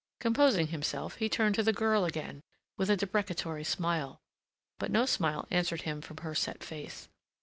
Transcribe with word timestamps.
Composing 0.19 0.69
himself, 0.69 1.17
he 1.17 1.29
turned 1.29 1.53
to 1.53 1.61
the 1.61 1.71
girl 1.71 2.05
again 2.05 2.41
with 2.75 2.89
a 2.89 2.97
deprecatory 2.97 3.63
smile. 3.63 4.17
But 4.79 4.89
no 4.89 5.05
smile 5.05 5.47
answered 5.51 5.83
him 5.83 6.01
from 6.01 6.17
her 6.25 6.33
set 6.33 6.63
face. 6.63 7.07